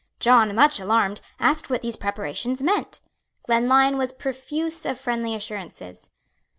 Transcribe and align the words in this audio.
John, 0.19 0.55
much 0.55 0.79
alarmed, 0.79 1.21
asked 1.39 1.69
what 1.69 1.83
these 1.83 1.95
preparations 1.95 2.63
meant. 2.63 3.01
Glenlyon 3.47 3.97
was 3.99 4.11
profuse 4.11 4.83
of 4.83 4.99
friendly 4.99 5.35
assurances. 5.35 6.09